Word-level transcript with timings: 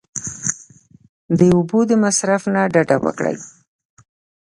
د 1.37 1.39
اوبو 1.55 1.79
د 1.89 1.91
مصرف 2.03 2.41
څخه 2.49 2.61
ډډه 2.73 2.97
وکړئ! 3.05 3.37